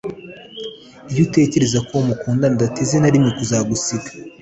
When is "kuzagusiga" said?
3.37-4.09